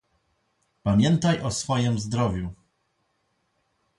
[0.83, 2.53] "Pamiętaj o swojem zdrowiu!"